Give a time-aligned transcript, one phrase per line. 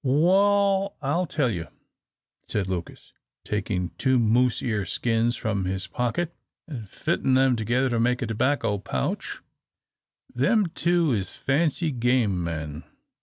[0.03, 1.67] "Wal, I'll tell you,"
[2.47, 3.13] said Lucas,
[3.45, 6.33] taking two moose ear skins from his pocket,
[6.67, 9.41] and fitting them together to make a tobacco pouch,
[10.33, 12.83] "them two is fancy game men.